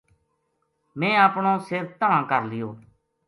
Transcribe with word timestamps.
میں 0.99 1.15
اپنو 1.25 1.53
سِر 1.67 1.83
تَنہا 1.99 2.19
ں 2.23 2.29
کر 2.31 2.41
لیو 2.51 2.69